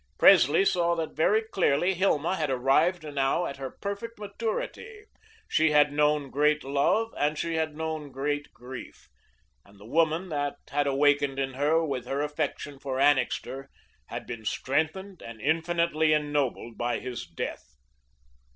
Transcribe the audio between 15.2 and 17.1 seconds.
and infinitely ennobled by